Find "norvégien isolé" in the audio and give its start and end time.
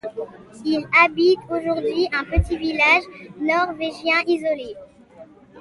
3.39-4.73